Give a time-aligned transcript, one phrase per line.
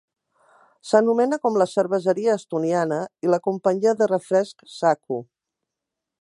[0.91, 5.21] S'anomena com la cerveseria estoniana i la companyia de refrescs Saku.